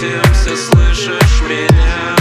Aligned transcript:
совсем 0.00 0.22
все 0.32 0.56
слышишь 0.56 1.42
меня? 1.42 2.19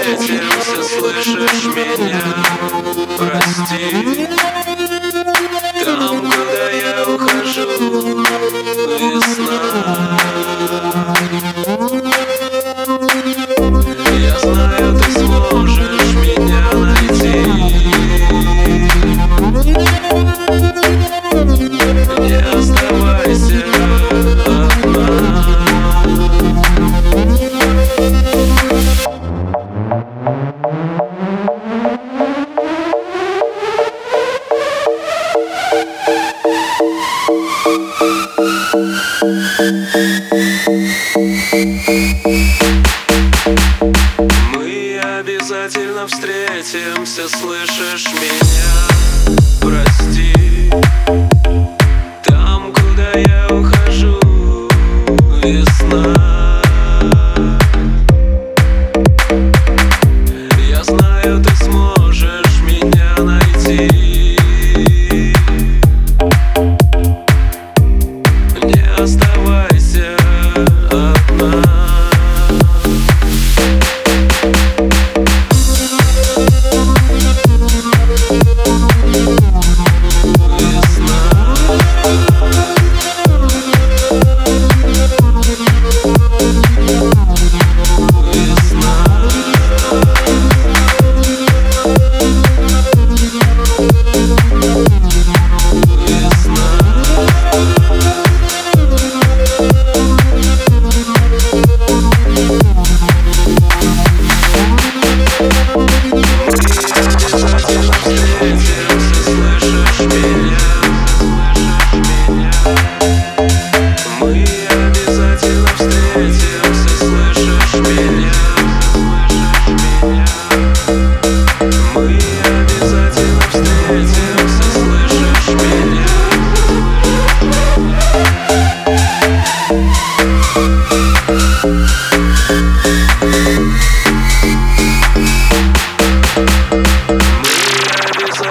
этим, 0.00 0.60
все 0.60 0.82
слышишь 0.82 1.64
меня, 1.66 2.20
прости. 3.16 4.69
Мы 38.72 38.78
обязательно 45.18 46.06
встретимся, 46.06 47.28
слышишь? 47.28 47.59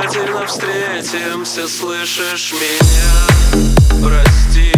обязательно 0.10 0.46
встретимся, 0.46 1.68
слышишь 1.68 2.54
меня? 2.54 4.08
Прости. 4.08 4.69